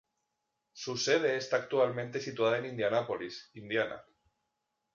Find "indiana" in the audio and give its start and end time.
3.53-4.03